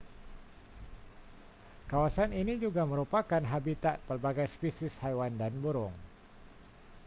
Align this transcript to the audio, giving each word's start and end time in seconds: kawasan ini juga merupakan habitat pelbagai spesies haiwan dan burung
kawasan 1.91 2.31
ini 2.41 2.53
juga 2.65 2.81
merupakan 2.91 3.43
habitat 3.53 3.95
pelbagai 4.09 4.47
spesies 4.53 4.95
haiwan 5.03 5.33
dan 5.41 5.53
burung 5.63 5.93